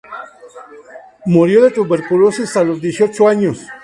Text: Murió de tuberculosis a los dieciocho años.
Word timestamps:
Murió 1.27 1.61
de 1.63 1.69
tuberculosis 1.69 2.57
a 2.57 2.63
los 2.63 2.81
dieciocho 2.81 3.27
años. 3.27 3.67